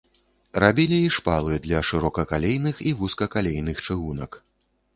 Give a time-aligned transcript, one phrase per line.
[0.61, 4.31] Рабілі і шпалы для шырокакалейных і вузкакалейных чыгунак.